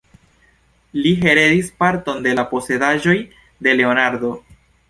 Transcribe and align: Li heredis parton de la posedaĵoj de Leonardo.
Li 1.03 1.11
heredis 1.25 1.69
parton 1.83 2.25
de 2.29 2.35
la 2.39 2.49
posedaĵoj 2.55 3.17
de 3.67 3.79
Leonardo. 3.83 4.35